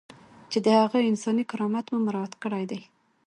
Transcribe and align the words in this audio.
چې 0.51 0.57
د 0.65 0.67
هغه 0.79 0.99
انساني 1.09 1.43
کرامت 1.51 1.85
مو 1.91 1.97
مراعات 2.05 2.33
کړی 2.43 2.63
دی. 2.71 2.81